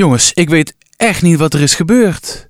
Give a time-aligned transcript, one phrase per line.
[0.00, 2.48] Jongens, ik weet echt niet wat er is gebeurd.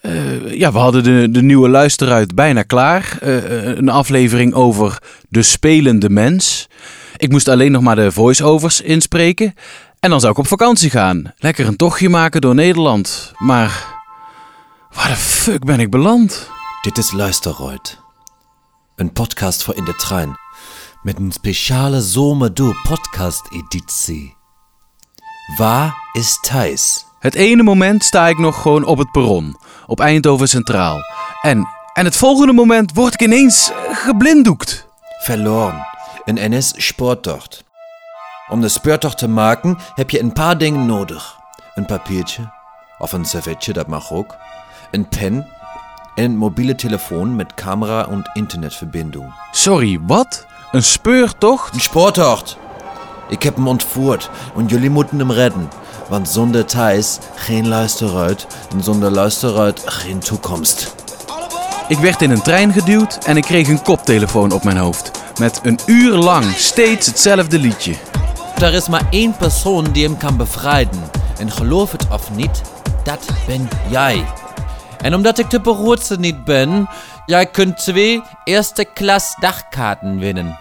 [0.00, 3.18] Eh, ja, we hadden de, de nieuwe luisteruit bijna klaar.
[3.20, 6.68] Eh, een aflevering over de spelende mens.
[7.16, 9.54] Ik moest alleen nog maar de voice-overs inspreken.
[10.00, 11.32] En dan zou ik op vakantie gaan.
[11.36, 13.32] Lekker een tochtje maken door Nederland.
[13.38, 13.84] Maar
[14.94, 16.50] waar de fuck ben ik beland?
[16.82, 17.98] Dit is Luisterrooid.
[18.96, 20.36] Een podcast voor in de trein.
[21.02, 24.39] Met een speciale Zomerdoe podcast editie.
[25.56, 27.06] Waar is Thijs?
[27.18, 30.98] Het ene moment sta ik nog gewoon op het perron, op Eindhoven Centraal.
[31.42, 34.86] En, en het volgende moment word ik ineens eh, geblinddoekt.
[35.22, 35.86] Verloren.
[36.24, 37.64] Een NS-Sporttocht.
[38.48, 41.38] Om de speurtocht te maken heb je een paar dingen nodig.
[41.74, 42.52] Een papiertje,
[42.98, 44.36] of een servetje, dat mag ook.
[44.90, 45.46] Een pen
[46.14, 49.34] en een mobiele telefoon met camera en internetverbinding.
[49.50, 50.46] Sorry, wat?
[50.72, 51.74] Een speurtocht?
[51.74, 52.58] Een Sporttocht!
[53.30, 55.70] Ik heb hem ontvoerd en jullie moeten hem redden.
[56.08, 60.94] Want zonder Thijs geen luisteruit en zonder luisteruit geen toekomst.
[61.88, 65.10] Ik werd in een trein geduwd en ik kreeg een koptelefoon op mijn hoofd.
[65.38, 67.94] Met een uur lang steeds hetzelfde liedje.
[68.60, 71.00] Er is maar één persoon die hem kan bevrijden.
[71.38, 72.62] En geloof het of niet,
[73.04, 74.24] dat ben jij.
[75.00, 76.88] En omdat ik de beroerdste niet ben,
[77.26, 80.58] jij kunt twee eerste klas dagkaarten winnen.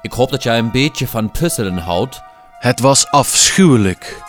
[0.00, 2.22] Ik hoop dat jij een beetje van puzzelen houdt.
[2.58, 4.22] Het was afschuwelijk.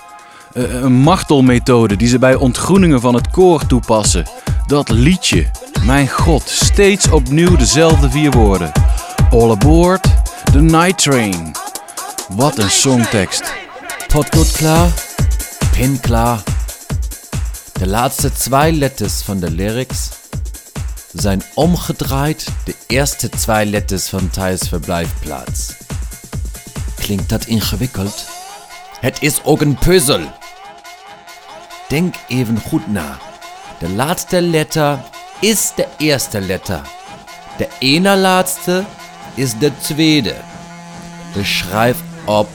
[0.53, 4.25] Eh, een martelmethode die ze bij ontgroeningen van het koor toepassen.
[4.67, 5.51] Dat liedje.
[5.85, 8.71] Mijn god, steeds opnieuw dezelfde vier woorden.
[9.31, 10.03] All aboard
[10.51, 11.51] the night train.
[12.29, 13.53] Wat een songtekst.
[14.07, 14.89] Potlood klaar,
[15.71, 16.43] pen klaar.
[17.73, 20.09] De laatste twee letters van de lyrics
[21.13, 25.73] zijn omgedraaid de eerste twee letters van Thijs verblijfplaats.
[26.95, 28.25] Klinkt dat ingewikkeld?
[28.99, 30.21] Het is ook een puzzel.
[31.87, 33.17] Denk even goed na.
[33.79, 34.99] De laatste letter
[35.41, 36.81] is de eerste letter.
[37.57, 38.83] De ene laatste
[39.33, 40.35] is de tweede.
[41.33, 42.49] Dus schrijf op.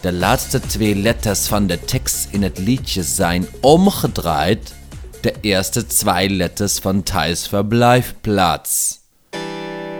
[0.00, 4.74] De laatste twee letters van de tekst in het liedje zijn omgedraaid.
[5.22, 9.00] De eerste twee letters van Thijs verblijfplaats.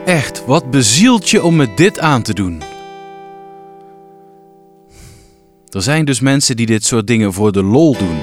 [0.04, 2.62] Echt, wat bezielt je om me dit aan te doen?
[5.70, 8.18] Er zijn dus mensen die dit soort dingen voor de lol doen.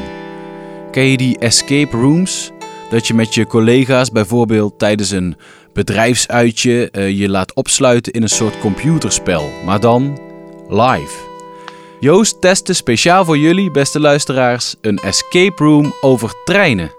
[0.92, 2.52] Ken je die escape rooms?
[2.90, 5.36] Dat je met je collega's bijvoorbeeld tijdens een
[5.74, 10.20] bedrijfsuitje uh, je laat opsluiten in een soort computerspel, maar dan
[10.70, 11.28] live.
[12.00, 16.92] Joost testte speciaal voor jullie, beste luisteraars, een escape room over treinen.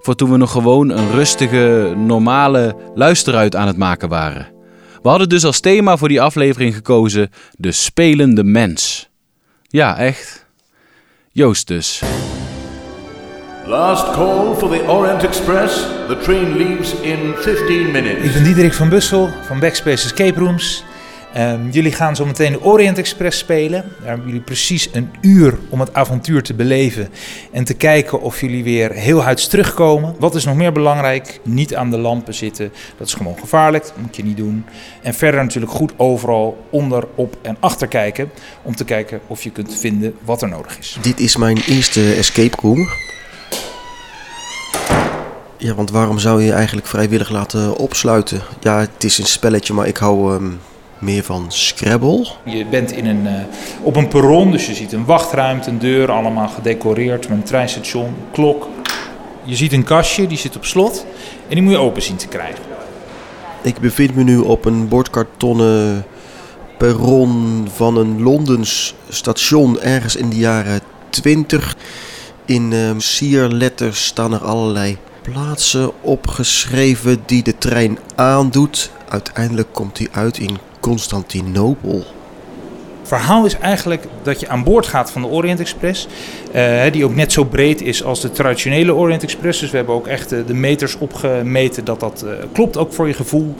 [0.00, 4.46] Voor toen we nog gewoon een rustige, normale luisteruit aan het maken waren.
[5.02, 9.08] We hadden dus als thema voor die aflevering gekozen de spelende mens.
[9.62, 10.46] Ja, echt.
[11.30, 12.02] Joost dus.
[13.66, 15.74] Last call for the Orient Express.
[16.08, 18.24] The train leaves in 15 minutes.
[18.24, 20.84] Ik ben Diederik van Bussel van Backspace Escape Rooms.
[21.38, 23.84] Um, jullie gaan zo meteen de Orient Express spelen.
[23.98, 27.08] Daar hebben jullie precies een uur om het avontuur te beleven
[27.52, 30.14] en te kijken of jullie weer heel huids terugkomen.
[30.18, 31.40] Wat is nog meer belangrijk?
[31.42, 32.72] Niet aan de lampen zitten.
[32.98, 33.84] Dat is gewoon gevaarlijk.
[33.84, 34.64] Dat moet je niet doen.
[35.02, 38.30] En verder natuurlijk goed overal onder, op en achter kijken.
[38.62, 40.98] Om te kijken of je kunt vinden wat er nodig is.
[41.00, 42.88] Dit is mijn eerste escape room.
[45.56, 48.42] Ja, want waarom zou je eigenlijk vrijwillig laten opsluiten?
[48.60, 50.60] Ja, het is een spelletje, maar ik hou um,
[51.04, 52.26] meer van Scrabble.
[52.44, 53.32] Je bent in een, uh,
[53.82, 58.06] op een perron, dus je ziet een wachtruimte, een deur, allemaal gedecoreerd met een treinstation,
[58.06, 58.68] een klok.
[59.42, 61.06] Je ziet een kastje, die zit op slot
[61.48, 62.62] en die moet je open zien te krijgen.
[63.62, 66.04] Ik bevind me nu op een bordkartonnen
[66.78, 71.76] perron van een Londens station ergens in de jaren 20.
[72.44, 78.90] In um, sierletters staan er allerlei plaatsen opgeschreven die de trein aandoet.
[79.08, 82.04] Uiteindelijk komt hij uit in Constantinopel.
[82.98, 86.06] Het verhaal is eigenlijk dat je aan boord gaat van de Orient Express.
[86.54, 89.60] Uh, die ook net zo breed is als de traditionele Orient Express.
[89.60, 93.14] Dus we hebben ook echt de meters opgemeten dat dat uh, klopt ook voor je
[93.14, 93.54] gevoel.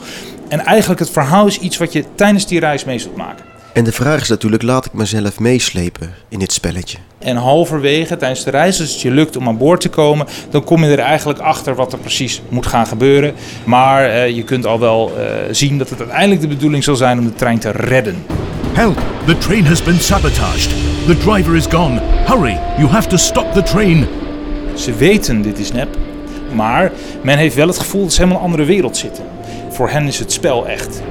[0.47, 3.54] En eigenlijk het verhaal is iets wat je tijdens die reis mee zult maken.
[3.75, 6.97] En de vraag is natuurlijk, laat ik mezelf meeslepen in dit spelletje?
[7.19, 10.63] En halverwege tijdens de reis, als het je lukt om aan boord te komen, dan
[10.63, 13.33] kom je er eigenlijk achter wat er precies moet gaan gebeuren.
[13.63, 17.19] Maar uh, je kunt al wel uh, zien dat het uiteindelijk de bedoeling zal zijn
[17.19, 18.25] om de trein te redden.
[18.73, 19.01] Help!
[19.25, 20.69] The train has been sabotaged.
[21.05, 22.01] The driver is gone.
[22.25, 22.59] Hurry!
[22.77, 24.07] You have to stop the train.
[24.75, 25.97] Ze weten dit is nep,
[26.53, 26.91] maar
[27.23, 29.23] men heeft wel het gevoel dat ze helemaal in een andere wereld zitten.
[29.69, 31.01] Voor hen is het spel echt.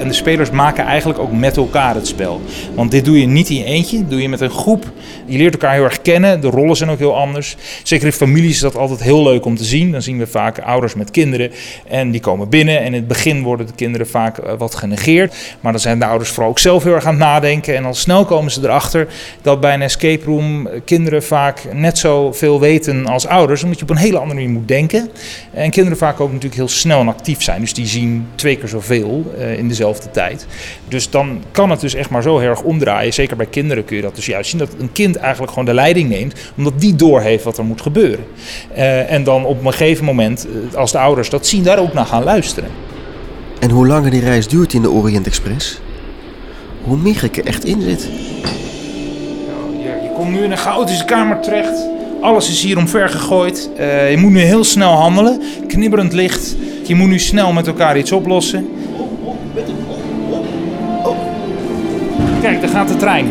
[0.00, 2.40] En de spelers maken eigenlijk ook met elkaar het spel.
[2.74, 4.84] Want dit doe je niet in je eentje, doe je met een groep.
[5.26, 7.56] Je leert elkaar heel erg kennen, de rollen zijn ook heel anders.
[7.82, 9.92] Zeker in families is dat altijd heel leuk om te zien.
[9.92, 11.50] Dan zien we vaak ouders met kinderen
[11.88, 12.78] en die komen binnen.
[12.78, 15.34] En in het begin worden de kinderen vaak eh, wat genegeerd.
[15.60, 17.76] Maar dan zijn de ouders vooral ook zelf heel erg aan het nadenken.
[17.76, 19.08] En al snel komen ze erachter
[19.42, 23.62] dat bij een escape room kinderen vaak net zo veel weten als ouders.
[23.62, 25.10] Omdat je op een hele andere manier moet denken.
[25.52, 27.60] En kinderen vaak ook natuurlijk heel snel en actief zijn.
[27.60, 30.46] Dus die zien twee keer zoveel uh, in dezelfde tijd.
[30.88, 33.12] Dus dan kan het dus echt maar zo heel erg omdraaien.
[33.12, 34.58] Zeker bij kinderen kun je dat dus juist zien.
[34.58, 36.34] Dat een kind eigenlijk gewoon de leiding neemt.
[36.56, 38.24] Omdat die doorheeft wat er moet gebeuren.
[38.76, 41.92] Uh, en dan op een gegeven moment, uh, als de ouders dat zien, daar ook
[41.92, 42.70] naar gaan luisteren.
[43.58, 45.80] En hoe langer die reis duurt in de Orient Express,
[46.82, 48.08] hoe meer ik er echt in zit.
[49.82, 51.88] Je komt nu in een chaotische kamer terecht.
[52.20, 53.70] Alles is hier omver gegooid.
[53.78, 55.40] Uh, je moet nu heel snel handelen.
[55.66, 56.56] Knibberend licht.
[56.86, 58.68] Je moet nu snel met elkaar iets oplossen.
[62.40, 63.26] Kijk, daar gaat de trein.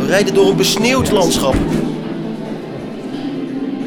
[0.00, 1.54] We rijden door een besneeuwd landschap.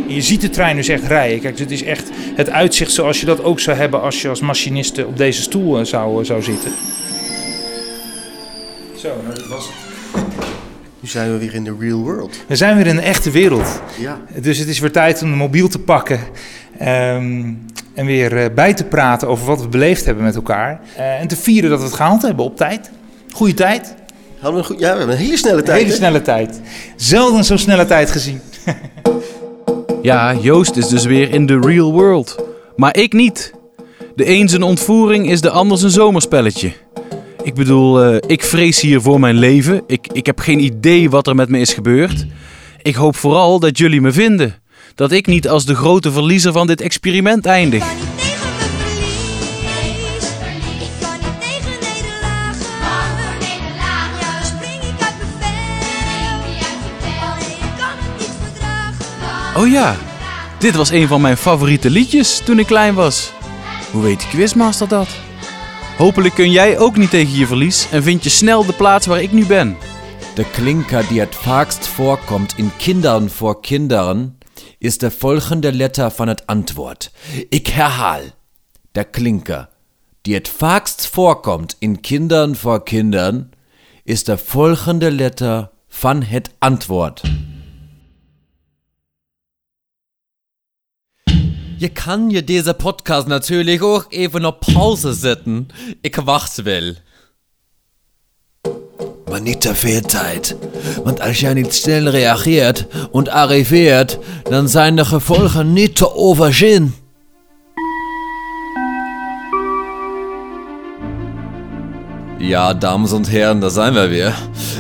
[0.08, 1.40] Je ziet de trein dus echt rijden.
[1.40, 4.42] Kijk, het is echt het uitzicht zoals je dat ook zou hebben als je als
[4.42, 6.72] machiniste op deze stoel zou, zou zitten.
[8.96, 9.76] Zo, nou dat was het.
[11.00, 12.44] Nu zijn we weer in de real world.
[12.48, 13.82] We zijn weer in de echte wereld.
[14.00, 14.22] Ja.
[14.42, 16.20] Dus het is weer tijd om de mobiel te pakken.
[16.82, 20.80] Um, en weer uh, bij te praten over wat we beleefd hebben met elkaar.
[20.98, 22.92] Uh, en te vieren dat we het gehaald hebben op tijd.
[23.31, 23.95] Goede tijd.
[24.40, 25.78] Hadden we een goed, ja, we hebben een hele snelle tijd.
[25.78, 26.62] Een hele snelle tijd.
[26.95, 28.42] Zelden zo'n snelle tijd gezien.
[30.01, 32.45] ja, Joost is dus weer in de real world.
[32.75, 33.54] Maar ik niet.
[34.16, 36.72] De een zijn ontvoering is de ander zijn zomerspelletje.
[37.44, 39.81] Ik bedoel, uh, ik vrees hier voor mijn leven.
[39.88, 42.25] Ik, ik heb geen idee wat er met me is gebeurd.
[42.81, 44.56] Ik hoop vooral dat jullie me vinden.
[44.95, 47.84] Dat ik niet als de grote verliezer van dit experiment eindig.
[59.57, 59.95] Oh ja,
[60.60, 63.31] dit was een van mijn favoriete liedjes toen ik klein was.
[63.92, 65.07] Hoe weet de Quizmaster dat?
[65.98, 69.22] Hopelijk kun jij ook niet tegen je verlies en vind je snel de plaats waar
[69.22, 69.78] ik nu ben.
[70.36, 74.38] De klinker die het vaakst voorkomt in Kindern voor Kinderen
[74.84, 77.12] is de volgende letter van het antwoord.
[77.50, 78.22] Ik herhaal.
[78.92, 79.70] De klinker
[80.22, 83.52] die het vaakst voorkomt in Kindern voor Kindern
[84.04, 87.22] is de volgende letter van het antwoord.
[91.78, 95.68] Je kan je deze podcast natuurlijk ook even op pauze zetten.
[96.02, 96.94] Ik wacht wel.
[99.34, 100.56] aber nicht der Fehlzeit.
[101.04, 106.94] Wenn ihr nicht schnell reagiert und arriviert, dann seien die Folgen nicht zu oversehen.
[112.38, 114.34] Ja, Damen und Herren, da seien wir wieder.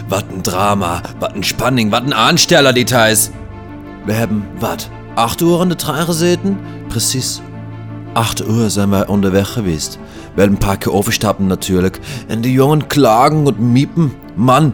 [0.07, 3.31] Was ein Drama, was ein Spanning, was ein Ansteller-Details.
[4.05, 6.13] Wir haben, was, acht Uhr in der Traire
[6.89, 7.41] Präzis
[8.13, 9.99] 8 Uhr sind wir unterwegs gewesen.
[10.35, 11.93] Weil ein paar aufgestanden natürlich.
[12.29, 14.11] Und die Jungen klagen und miepen.
[14.35, 14.73] Mann,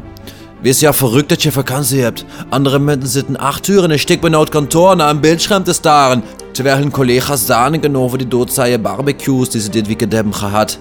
[0.62, 2.26] wir sind ja verrückt, dass ihr Vakanz habt.
[2.52, 6.24] Andere Menschen sitzen 8 Uhr in steck bei laut und am Bildschirm des Staren.
[6.54, 8.54] Terwijl Kollegas sahnen genau, die dort
[8.84, 10.80] Barbecues, die sie dit Weekend haben gehabt.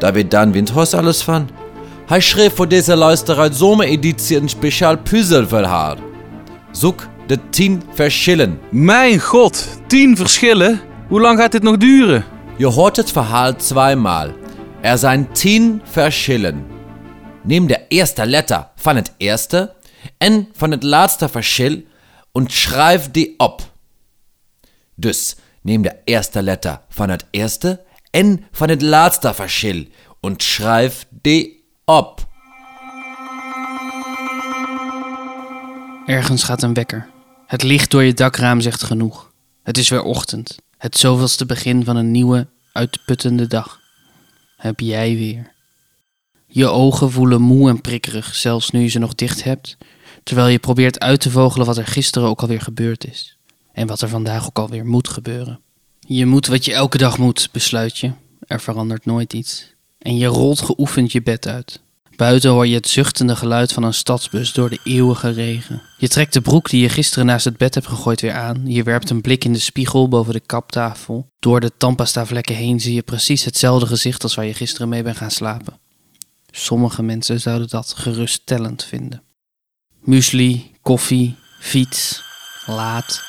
[0.00, 1.48] Da wird dann Windhaus alles fahren.
[2.08, 5.96] Er schrieb vor dieser Leusterei Sommeredition Special Puzzle für haar.
[6.72, 8.58] Zoek de 10 verschillen.
[8.70, 10.80] Mein Gott, 10 verschillen?
[11.08, 12.24] Hoe lang gaat dit nog duren?
[12.56, 14.34] Je hoort het verhaal zweimal.
[14.80, 16.66] Er zijn 10 verschillen.
[17.42, 19.74] Neem de eerste letter van het eerste
[20.18, 21.82] en van het laatste verschil
[22.32, 23.72] en schrijf die op.
[24.94, 29.84] Dus neem de eerste letter van het eerste en van het laatste verschil
[30.20, 32.26] en schrijf die op.
[36.06, 37.08] Ergens gaat een wekker.
[37.46, 39.32] Het licht door je dakraam zegt genoeg.
[39.62, 40.64] Het is weer ochtend.
[40.76, 43.80] Het zoveelste begin van een nieuwe, uitputtende dag.
[44.56, 45.52] Heb jij weer.
[46.46, 49.76] Je ogen voelen moe en prikkerig, zelfs nu je ze nog dicht hebt,
[50.22, 53.36] terwijl je probeert uit te vogelen wat er gisteren ook alweer gebeurd is.
[53.72, 55.60] En wat er vandaag ook alweer moet gebeuren.
[56.00, 58.12] Je moet wat je elke dag moet, besluit je.
[58.46, 59.74] Er verandert nooit iets.
[59.98, 61.80] En je rolt geoefend je bed uit.
[62.16, 65.82] Buiten hoor je het zuchtende geluid van een stadsbus door de eeuwige regen.
[65.98, 68.62] Je trekt de broek die je gisteren naast het bed hebt gegooid weer aan.
[68.64, 71.28] Je werpt een blik in de spiegel boven de kaptafel.
[71.38, 75.02] Door de tandpasta vlekken heen zie je precies hetzelfde gezicht als waar je gisteren mee
[75.02, 75.78] bent gaan slapen.
[76.50, 79.22] Sommige mensen zouden dat geruststellend vinden.
[80.00, 82.22] Muesli, koffie, fiets,
[82.66, 83.24] laat.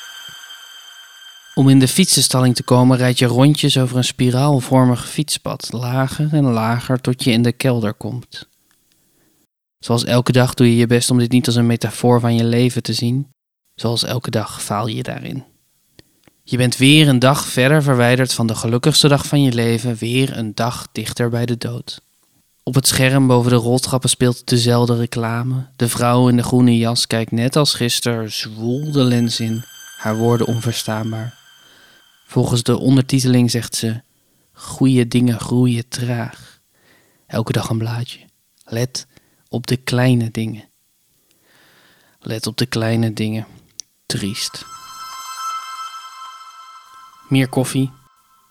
[1.54, 6.44] Om in de fietsenstalling te komen rijd je rondjes over een spiraalvormig fietspad, lager en
[6.44, 8.47] lager tot je in de kelder komt.
[9.78, 12.44] Zoals elke dag doe je je best om dit niet als een metafoor van je
[12.44, 13.28] leven te zien.
[13.74, 15.44] Zoals elke dag faal je daarin.
[16.42, 20.36] Je bent weer een dag verder verwijderd van de gelukkigste dag van je leven, weer
[20.36, 22.00] een dag dichter bij de dood.
[22.62, 25.66] Op het scherm boven de roltrappen speelt dezelfde reclame.
[25.76, 29.64] De vrouw in de groene jas kijkt net als gisteren zwoel de lens in,
[29.98, 31.38] haar woorden onverstaanbaar.
[32.26, 34.00] Volgens de ondertiteling zegt ze:
[34.52, 36.60] Goeie dingen groeien traag.
[37.26, 38.20] Elke dag een blaadje.
[38.64, 39.06] Let
[39.48, 40.68] op de kleine dingen.
[42.20, 43.46] Let op de kleine dingen.
[44.06, 44.64] Triest.
[47.28, 47.90] Meer koffie.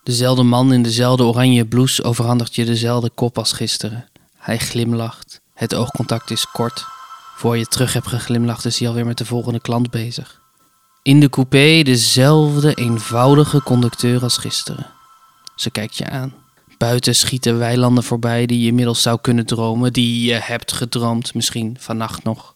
[0.03, 4.09] Dezelfde man in dezelfde oranje blouse overhandigt je dezelfde kop als gisteren.
[4.37, 5.41] Hij glimlacht.
[5.53, 6.85] Het oogcontact is kort.
[7.35, 10.41] Voor je terug hebt geglimlacht is hij alweer met de volgende klant bezig.
[11.01, 14.85] In de coupé dezelfde eenvoudige conducteur als gisteren.
[15.55, 16.33] Ze kijkt je aan.
[16.77, 21.77] Buiten schieten weilanden voorbij die je inmiddels zou kunnen dromen, die je hebt gedroomd, misschien
[21.79, 22.55] vannacht nog.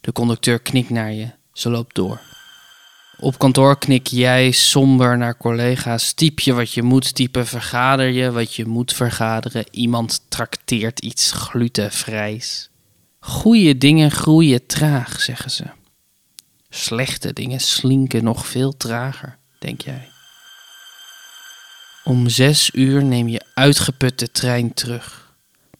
[0.00, 2.20] De conducteur knikt naar je, ze loopt door.
[3.20, 6.12] Op kantoor knik jij somber naar collega's.
[6.12, 9.64] Typ je wat je moet typen, vergader je wat je moet vergaderen.
[9.70, 12.70] Iemand trakteert iets glutenvrijs.
[13.18, 15.64] Goeie dingen groeien traag, zeggen ze.
[16.68, 20.09] Slechte dingen slinken nog veel trager, denk jij.
[22.04, 25.34] Om zes uur neem je uitgeput de trein terug.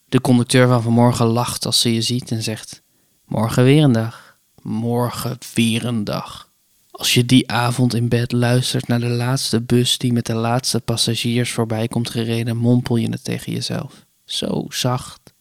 [0.08, 2.82] De conducteur van vanmorgen lacht als ze je ziet en zegt:
[3.24, 4.38] Morgen weer een dag.
[4.62, 6.50] Morgen weer een dag.
[6.90, 10.80] Als je die avond in bed luistert naar de laatste bus die met de laatste
[10.80, 14.06] passagiers voorbij komt gereden, mompel je het tegen jezelf.
[14.24, 15.32] Zo zacht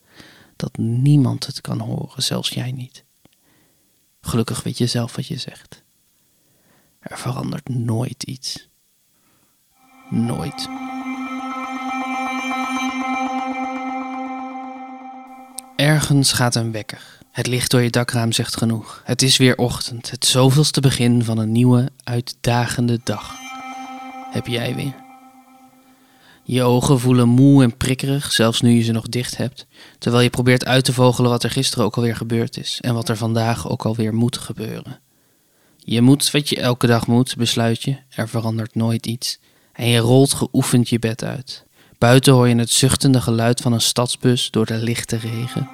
[0.56, 3.04] dat niemand het kan horen, zelfs jij niet.
[4.22, 5.84] Gelukkig weet je zelf wat je zegt.
[7.00, 8.69] Er verandert nooit iets.
[10.10, 10.70] Nooit.
[15.76, 17.18] Ergens gaat een wekker.
[17.32, 19.02] Het licht door je dakraam zegt genoeg.
[19.06, 23.36] Het is weer ochtend, het zoveelste begin van een nieuwe, uitdagende dag.
[24.32, 24.96] Heb jij weer.
[26.44, 29.68] Je ogen voelen moe en prikkerig, zelfs nu je ze nog dicht hebt,
[30.00, 33.10] terwijl je probeert uit te vogelen wat er gisteren ook alweer gebeurd is en wat
[33.10, 35.00] er vandaag ook alweer moet gebeuren.
[35.78, 39.40] Je moet wat je elke dag moet, besluit je, er verandert nooit iets,
[39.80, 41.66] en je rolt geoefend je bed uit.
[41.98, 45.70] Buiten hoor je het zuchtende geluid van een stadsbus door de lichte regen.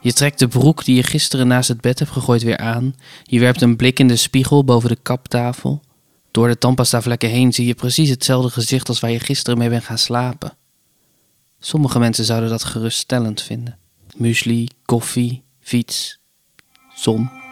[0.00, 2.94] Je trekt de broek die je gisteren naast het bed hebt gegooid weer aan.
[3.22, 5.80] Je werpt een blik in de spiegel boven de kaptafel.
[6.30, 9.84] Door de tandpasta-vlekken heen zie je precies hetzelfde gezicht als waar je gisteren mee bent
[9.84, 10.56] gaan slapen.
[11.58, 13.78] Sommige mensen zouden dat geruststellend vinden.
[14.16, 16.18] Muesli, koffie, fiets,
[16.94, 17.43] zon.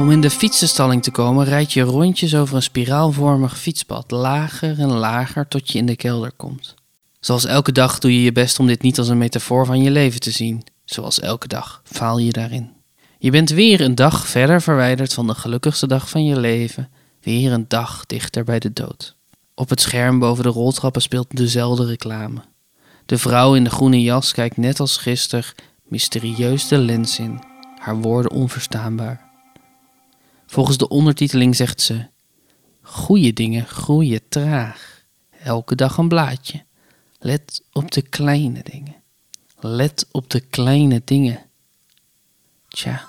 [0.00, 4.92] Om in de fietsenstalling te komen rijd je rondjes over een spiraalvormig fietspad, lager en
[4.92, 6.74] lager tot je in de kelder komt.
[7.18, 9.90] Zoals elke dag doe je je best om dit niet als een metafoor van je
[9.90, 10.64] leven te zien.
[10.84, 12.72] Zoals elke dag faal je daarin.
[13.18, 16.90] Je bent weer een dag verder verwijderd van de gelukkigste dag van je leven,
[17.22, 19.16] weer een dag dichter bij de dood.
[19.54, 22.40] Op het scherm boven de roltrappen speelt dezelfde reclame.
[23.06, 25.44] De vrouw in de groene jas kijkt net als gisteren
[25.88, 27.40] mysterieus de lens in,
[27.78, 29.29] haar woorden onverstaanbaar.
[30.50, 32.06] Volgens de ondertiteling zegt ze:
[32.82, 35.02] Goeie dingen groeien traag,
[35.42, 36.64] elke dag een blaadje.
[37.18, 38.94] Let op de kleine dingen.
[39.60, 41.40] Let op de kleine dingen.
[42.68, 43.04] Tja.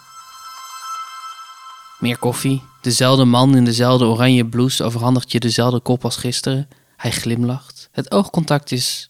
[2.00, 2.64] Meer koffie.
[2.82, 6.70] Dezelfde man in dezelfde oranje blouse overhandigt je dezelfde kop als gisteren.
[6.98, 7.90] Hij glimlacht.
[7.92, 9.10] Het oogcontact is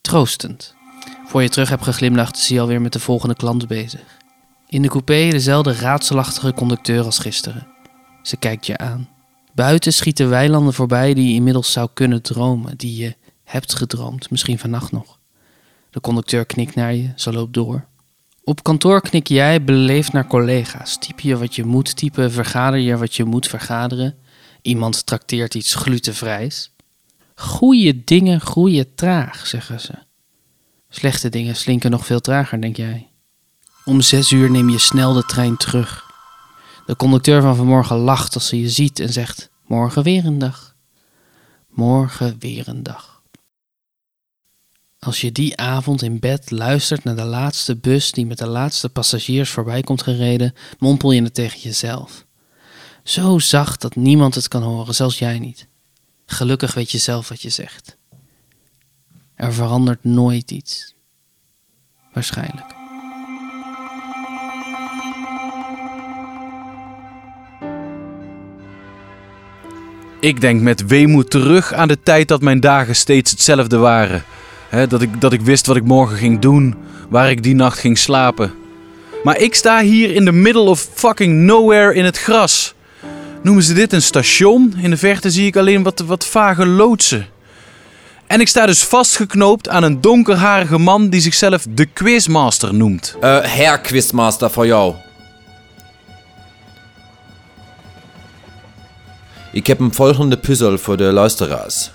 [0.00, 0.74] troostend.
[1.26, 4.22] Voor je terug hebt geglimlacht, is hij alweer met de volgende klant bezig.
[4.74, 7.66] In de coupé dezelfde raadselachtige conducteur als gisteren.
[8.22, 9.08] Ze kijkt je aan.
[9.52, 14.58] Buiten schieten weilanden voorbij die je inmiddels zou kunnen dromen, die je hebt gedroomd, misschien
[14.58, 15.18] vannacht nog.
[15.90, 17.86] De conducteur knikt naar je, ze loopt door.
[18.44, 20.98] Op kantoor knik jij beleefd naar collega's.
[20.98, 24.14] Typ je wat je moet typen, vergader je wat je moet vergaderen.
[24.62, 26.70] Iemand trakteert iets glutenvrijs.
[27.34, 29.92] Goeie dingen groeien traag, zeggen ze.
[30.88, 33.08] Slechte dingen slinken nog veel trager, denk jij.
[33.84, 36.04] Om zes uur neem je snel de trein terug.
[36.86, 40.74] De conducteur van vanmorgen lacht als ze je ziet en zegt: Morgen weer een dag.
[41.68, 43.22] Morgen weer een dag.
[44.98, 48.88] Als je die avond in bed luistert naar de laatste bus die met de laatste
[48.88, 52.26] passagiers voorbij komt gereden, mompel je het tegen jezelf.
[53.02, 55.66] Zo zacht dat niemand het kan horen, zelfs jij niet.
[56.26, 57.96] Gelukkig weet je zelf wat je zegt.
[59.34, 60.94] Er verandert nooit iets.
[62.12, 62.83] Waarschijnlijk.
[70.24, 74.24] Ik denk met weemoed terug aan de tijd dat mijn dagen steeds hetzelfde waren.
[74.88, 76.74] Dat, ik, dat ik wist wat ik morgen ging doen,
[77.08, 78.52] waar ik die nacht ging slapen.
[79.24, 82.74] Maar ik sta hier in the middle of fucking nowhere in het gras.
[83.42, 84.74] Noemen ze dit een station?
[84.82, 87.26] In de verte zie ik alleen wat, wat vage loodsen.
[88.26, 93.16] En ik sta dus vastgeknoopt aan een donkerharige man die zichzelf de Quizmaster noemt.
[93.20, 94.94] Eh, Herr Quizmaster voor jou.
[99.54, 101.90] Ik heb een volgende puzzel voor de luisteraars.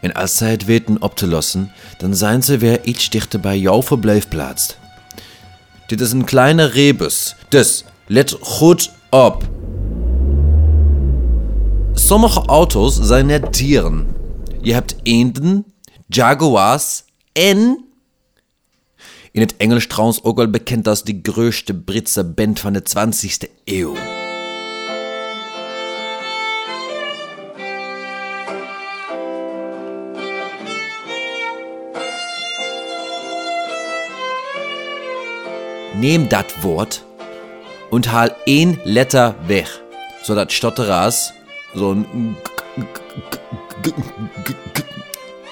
[0.00, 3.58] En als zij het weten op te lossen, dan zijn ze weer iets dichter bij
[3.58, 4.76] jouw verblijfplaats.
[5.86, 9.48] Dit is een kleine rebus, dus let goed op.
[11.94, 14.06] Sommige auto's zijn net dieren.
[14.60, 15.64] Je hebt eenden,
[16.06, 17.84] jaguars en...
[19.30, 23.50] In het Engels trouwens ook wel bekend als de grootste Britse band van de 20e
[23.64, 24.21] eeuw.
[36.02, 37.04] Neem dat Wort
[37.90, 39.80] und haal één letter weg,
[40.22, 41.32] zodat Stotteraars
[41.74, 42.36] zo'n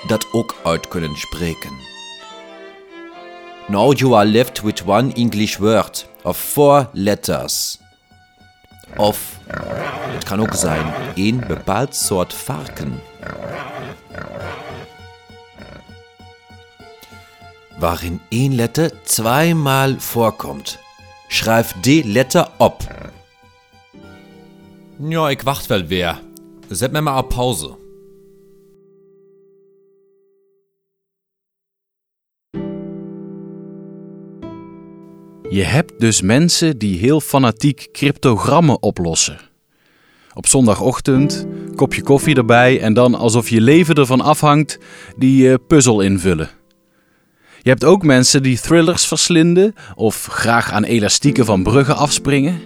[0.06, 1.70] dat ook uit kunnen spreken.
[3.68, 7.78] Now you are left with one English word of four letters.
[8.96, 9.38] Of,
[10.14, 13.00] het kan ook zijn, één bepaald soort varken.
[17.80, 20.78] Waarin één letter zweimal voorkomt.
[21.28, 22.76] Schrijf die letter op.
[24.96, 26.20] Ja, ik wacht wel weer.
[26.68, 27.78] Zet mij maar op pauze.
[35.48, 39.38] Je hebt dus mensen die heel fanatiek cryptogrammen oplossen.
[40.34, 44.78] Op zondagochtend, kopje koffie erbij en dan alsof je leven ervan afhangt,
[45.16, 46.59] die uh, puzzel invullen.
[47.62, 52.60] Je hebt ook mensen die thrillers verslinden of graag aan elastieken van bruggen afspringen.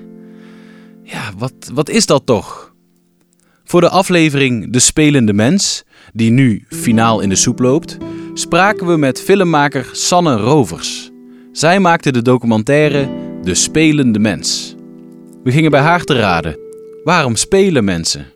[1.02, 2.72] Ja, wat, wat is dat toch?
[3.64, 7.96] Voor de aflevering De Spelende Mens, die nu finaal in de soep loopt,
[8.34, 11.10] spraken we met filmmaker Sanne Rovers.
[11.52, 13.08] Zij maakte de documentaire
[13.42, 14.74] De Spelende Mens.
[15.42, 16.58] We gingen bij haar te raden.
[17.04, 18.33] Waarom spelen mensen?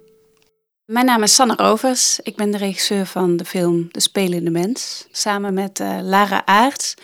[0.89, 2.21] Mijn naam is Sanne Rovers.
[2.23, 5.07] Ik ben de regisseur van de film De Spelende Mens.
[5.11, 6.95] Samen met uh, Lara Aerts,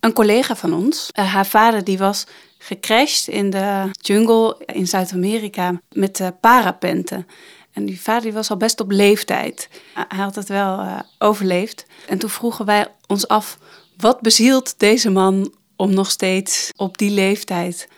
[0.00, 1.10] een collega van ons.
[1.18, 2.26] Uh, haar vader die was
[2.58, 7.26] gecrashed in de jungle in Zuid-Amerika met uh, parapenten.
[7.72, 9.68] En die vader die was al best op leeftijd.
[9.94, 11.86] Hij had het wel overleefd.
[12.06, 13.58] En toen vroegen wij ons af,
[13.96, 17.88] wat bezielt deze man om nog steeds op die leeftijd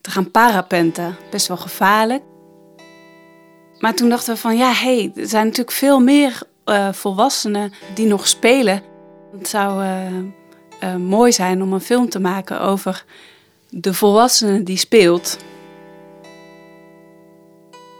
[0.00, 1.16] te gaan parapenten?
[1.30, 2.22] Best wel gevaarlijk.
[3.80, 8.06] Maar toen dachten we van ja, hey, er zijn natuurlijk veel meer uh, volwassenen die
[8.06, 8.82] nog spelen.
[9.38, 10.18] Het zou uh,
[10.82, 13.04] uh, mooi zijn om een film te maken over
[13.68, 15.36] de volwassene die speelt.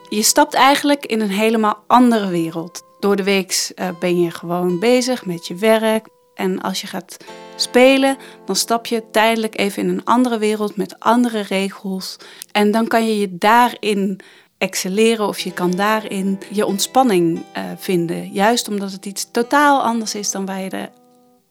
[0.09, 2.83] Je stapt eigenlijk in een helemaal andere wereld.
[3.01, 6.09] Door de week ben je gewoon bezig met je werk.
[6.35, 7.17] En als je gaat
[7.57, 12.17] spelen, dan stap je tijdelijk even in een andere wereld met andere regels.
[12.53, 14.21] En dan kan je je daarin
[14.61, 18.33] excelleren of je kan daarin je ontspanning uh, vinden.
[18.33, 20.89] Juist omdat het iets totaal anders is dan waar je de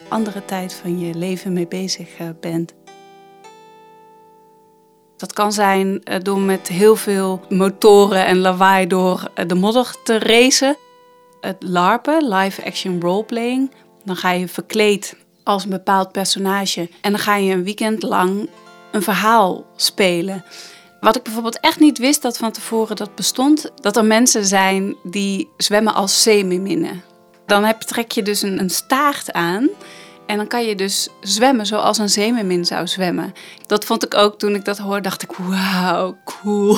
[0.07, 2.73] andere tijd van je leven mee bezig uh, bent.
[5.17, 10.19] Dat kan zijn uh, door met heel veel motoren en lawaai door de modder te
[10.19, 10.77] racen.
[11.41, 13.71] Het LARPen, live action roleplaying.
[14.03, 18.49] Dan ga je verkleed als een bepaald personage en dan ga je een weekend lang
[18.91, 20.43] een verhaal spelen.
[20.99, 24.95] Wat ik bijvoorbeeld echt niet wist dat van tevoren dat bestond, dat er mensen zijn
[25.03, 27.03] die zwemmen als zeemeerminnen.
[27.45, 29.69] Dan heb, trek je dus een, een staart aan
[30.25, 33.33] en dan kan je dus zwemmen zoals een zeemermin zou zwemmen.
[33.65, 36.77] Dat vond ik ook toen ik dat hoorde, dacht ik, wauw, cool.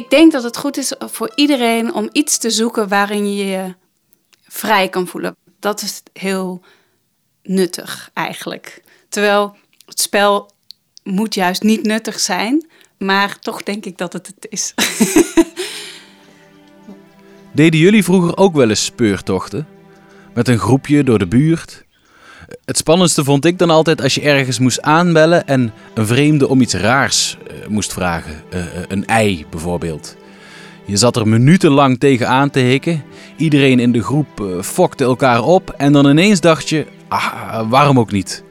[0.00, 3.74] ik denk dat het goed is voor iedereen om iets te zoeken waarin je je
[4.42, 5.36] vrij kan voelen.
[5.58, 6.60] Dat is heel
[7.42, 8.82] nuttig eigenlijk.
[9.08, 9.56] Terwijl
[9.90, 10.50] het spel
[11.02, 12.66] moet juist niet nuttig zijn,
[12.98, 14.74] maar toch denk ik dat het het is.
[17.52, 19.66] Deden jullie vroeger ook wel eens speurtochten?
[20.34, 21.84] Met een groepje door de buurt?
[22.64, 26.60] Het spannendste vond ik dan altijd als je ergens moest aanbellen en een vreemde om
[26.60, 28.42] iets raars uh, moest vragen.
[28.54, 30.16] Uh, een ei bijvoorbeeld.
[30.84, 33.04] Je zat er minutenlang tegenaan te hikken.
[33.36, 38.12] Iedereen in de groep fokte elkaar op en dan ineens dacht je, ah, waarom ook
[38.12, 38.44] niet?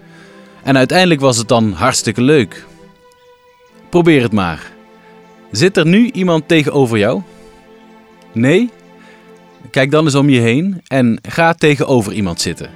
[0.63, 2.65] En uiteindelijk was het dan hartstikke leuk.
[3.89, 4.71] Probeer het maar.
[5.51, 7.21] Zit er nu iemand tegenover jou?
[8.31, 8.69] Nee?
[9.71, 12.69] Kijk dan eens om je heen en ga tegenover iemand zitten.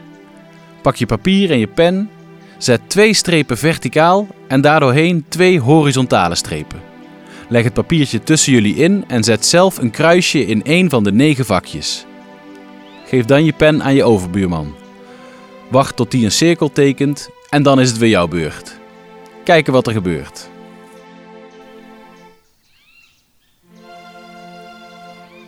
[0.81, 2.09] Pak je papier en je pen,
[2.57, 6.81] zet twee strepen verticaal en daardoorheen twee horizontale strepen.
[7.49, 11.11] Leg het papiertje tussen jullie in en zet zelf een kruisje in één van de
[11.11, 12.05] negen vakjes.
[13.07, 14.73] Geef dan je pen aan je overbuurman.
[15.69, 18.75] Wacht tot die een cirkel tekent en dan is het weer jouw beurt.
[19.43, 20.49] Kijken wat er gebeurt.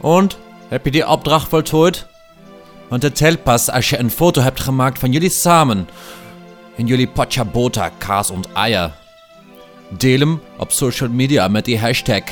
[0.01, 0.37] Und?
[0.67, 2.07] Heb je die opdracht voltooid?
[2.87, 5.89] Want het telt pas als je een foto hebt gemaakt van jullie samen.
[6.75, 8.93] In jullie potjabota, kaas en eier.
[9.89, 12.23] Deel hem op social media met die hashtag.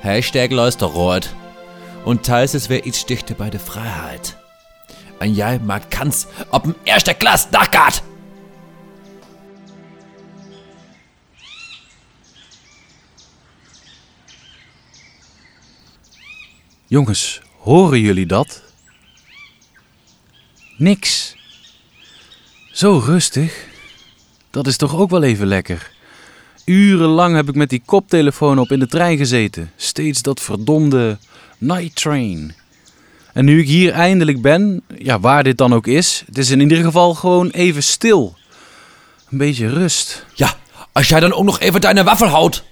[0.00, 1.34] Hashtag luisterrood.
[2.04, 4.36] Und teils es weer iets dichter bij de vrijheid.
[5.18, 8.02] En jij maakt kans op een eerste klas dagkaart.
[16.90, 18.62] Jongens, horen jullie dat?
[20.76, 21.36] Niks.
[22.72, 23.66] Zo rustig.
[24.50, 25.90] Dat is toch ook wel even lekker.
[26.64, 29.70] Urenlang heb ik met die koptelefoon op in de trein gezeten.
[29.76, 31.18] Steeds dat verdomde
[31.58, 32.54] night train.
[33.32, 36.60] En nu ik hier eindelijk ben, ja, waar dit dan ook is, het is in
[36.60, 38.36] ieder geval gewoon even stil.
[39.30, 40.26] Een beetje rust.
[40.34, 40.54] Ja,
[40.92, 42.64] als jij dan ook nog even deine waffel houdt.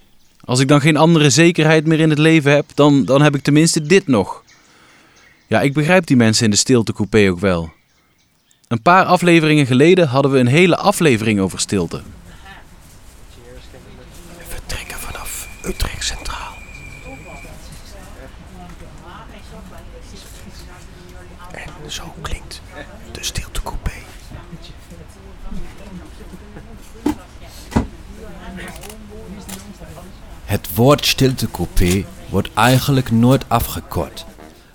[0.46, 3.42] Als ik dan geen andere zekerheid meer in het leven heb, dan, dan heb ik
[3.42, 4.42] tenminste dit nog.
[5.46, 7.72] Ja, ik begrijp die mensen in de stiltecoupé ook wel.
[8.68, 12.02] Een paar afleveringen geleden hadden we een hele aflevering over stilte.
[14.38, 16.54] We vertrekken vanaf Utrecht Centraal.
[21.50, 22.62] En zo klinkt
[23.12, 23.92] de stiltecoupé.
[30.46, 34.24] Het woord stiltecoupé wordt eigenlijk nooit afgekort.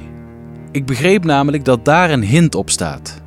[0.72, 3.22] Ik begreep namelijk dat daar een hint op staat.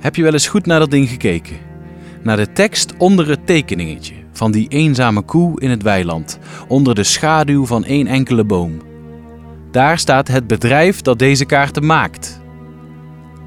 [0.00, 1.56] Heb je wel eens goed naar dat ding gekeken?
[2.22, 7.04] Naar de tekst onder het tekeningetje van die eenzame koe in het weiland, onder de
[7.04, 8.78] schaduw van één enkele boom.
[9.70, 12.40] Daar staat het bedrijf dat deze kaarten maakt.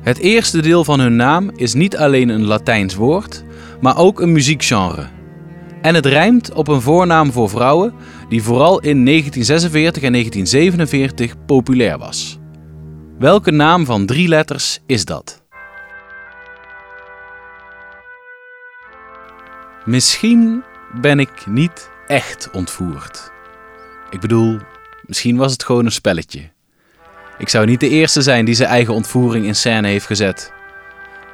[0.02, 3.44] Het eerste deel van hun naam is niet alleen een Latijns woord,
[3.82, 5.18] maar ook een muziekgenre.
[5.82, 7.94] En het rijmt op een voornaam voor vrouwen
[8.30, 12.40] die vooral in 1946 en 1947 populair was.
[13.20, 15.44] Welke naam van drie letters is dat?
[19.86, 20.64] Misschien
[21.02, 23.32] ben ik niet echt ontvoerd.
[24.10, 24.58] Ik bedoel,
[25.06, 26.50] misschien was het gewoon een spelletje.
[27.38, 30.54] Ik zou niet de eerste zijn die zijn eigen ontvoering in scène heeft gezet.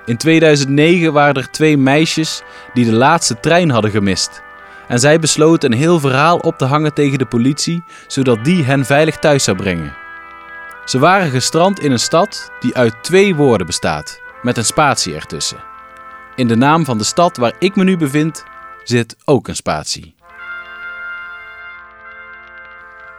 [0.06, 2.42] In 2009 waren er twee meisjes
[2.74, 4.44] die de laatste trein hadden gemist.
[4.88, 8.86] En zij besloten een heel verhaal op te hangen tegen de politie, zodat die hen
[8.86, 9.96] veilig thuis zou brengen.
[10.86, 15.64] Ze waren gestrand in een stad die uit twee woorden bestaat, met een spatie ertussen.
[16.36, 18.44] In de naam van de stad waar ik me nu bevind
[18.84, 20.15] zit ook een spatie.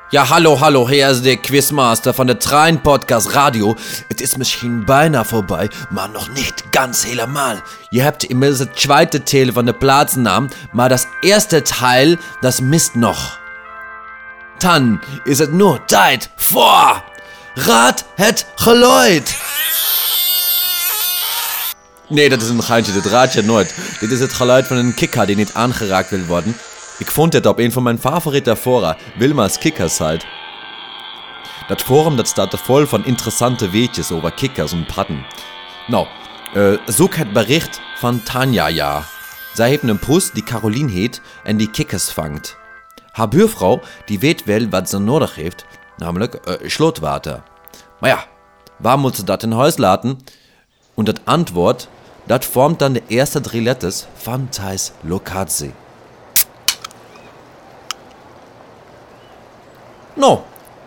[0.08, 3.74] Ja, hallo, hallo, hier is de Quizmaster van de Trein Podcast Radio.
[4.08, 7.54] Het is misschien bijna voorbij, maar nog niet ganz helemaal.
[7.88, 12.94] Je hebt inmiddels het tweede deel van de plaatsnaam, maar das eerste Teil, das mist
[12.94, 13.40] nog.
[14.58, 17.04] Dan is het nu tijd voor
[17.54, 19.36] Raad het geluid!
[22.08, 23.74] Nee, dat is een geintje, dat raad je nooit.
[24.00, 26.56] Dit is het geluid van een kikker die niet aangeraakt wil worden.
[26.98, 30.26] Ik vond dit op een van mijn favoriete fora, Wilma's Kickersite.
[31.68, 35.26] Dat forum dat staat vol van interessante weetjes over kikkers en padden.
[35.86, 36.06] Nou,
[36.54, 39.02] äh, zoek het bericht van Tanja ja.
[39.54, 42.56] Zij heeft een poes die Caroline heet en die kikkers vangt.
[43.10, 47.42] Haar buurvrouw die weet wel wat ze nodig heeft, namelijk äh, slootwater.
[48.00, 48.24] Maar ja,
[48.78, 50.18] waar moet ze dat in huis laten?
[50.94, 51.88] En het antwoord,
[52.24, 55.72] dat vormt dan de eerste drie letters van Thijs locatie.
[60.16, 60.38] Nou,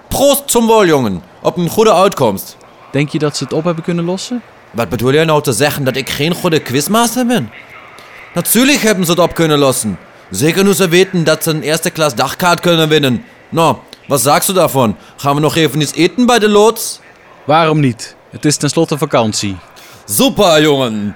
[0.08, 1.22] proost zum jongen.
[1.42, 2.58] Op een goede uitkomst.
[2.92, 4.42] Denk je dat ze het op hebben kunnen lossen?
[4.72, 7.52] Wat bedoel je nou te zeggen dat ik geen goede quizmaster ben?
[8.34, 10.00] Natuurlijk hebben ze het op kunnen lossen.
[10.30, 13.26] Zeker nu ze weten dat ze een eerste klas dagkaart kunnen winnen.
[13.50, 13.76] Nou,
[14.08, 14.96] wat sagst du davon?
[15.18, 17.00] Gaan we nog even iets eten bij de loods?
[17.46, 18.16] Waarom niet?
[18.30, 19.58] Het is tenslotte vakantie.
[20.12, 21.14] Super, Jungen.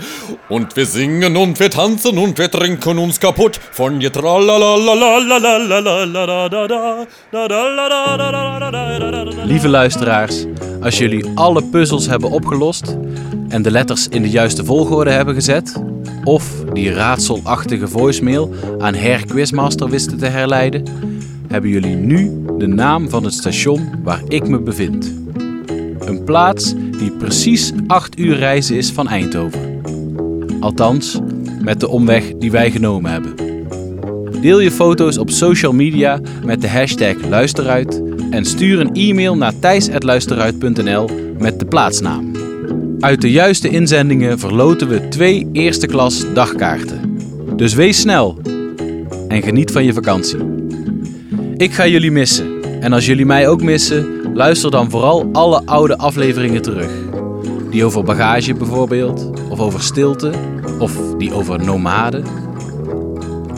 [0.49, 4.11] Und wir singen und wir tanzen und wir trinken uns kaputt von je
[9.45, 10.45] Lieve luisteraars,
[10.81, 12.97] als jullie alle puzzels hebben opgelost
[13.49, 15.83] en de letters in de juiste volgorde hebben gezet,
[16.23, 20.83] of die raadselachtige voicemail aan Her Quizmaster wisten te herleiden,
[21.47, 25.13] hebben jullie nu de naam van het station waar ik me bevind.
[26.05, 29.81] Een plaats die precies 8 uur reizen is van Eindhoven.
[30.59, 31.19] Althans,
[31.61, 33.35] met de omweg die wij genomen hebben.
[34.41, 39.59] Deel je foto's op social media met de hashtag luisteruit en stuur een e-mail naar
[39.59, 42.31] thijs.luisteruit.nl met de plaatsnaam.
[42.99, 47.17] Uit de juiste inzendingen verloten we twee eerste klas dagkaarten.
[47.55, 48.37] Dus wees snel
[49.27, 50.39] en geniet van je vakantie.
[51.57, 55.97] Ik ga jullie missen en als jullie mij ook missen, luister dan vooral alle oude
[55.97, 56.91] afleveringen terug.
[57.69, 60.31] Die over bagage bijvoorbeeld, of over stilte,
[60.79, 62.23] of die over nomaden.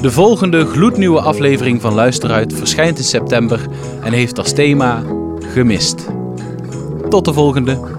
[0.01, 3.59] De volgende gloednieuwe aflevering van Luisteruit verschijnt in september
[4.03, 5.03] en heeft als thema
[5.53, 6.07] Gemist.
[7.09, 7.94] Tot de volgende!